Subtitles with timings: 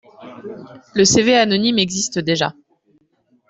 [0.95, 2.55] Le CV anonyme existe déjà.